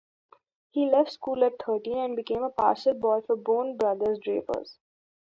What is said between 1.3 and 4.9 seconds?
at thirteen and became a parcel boy for Boan Brothers drapers.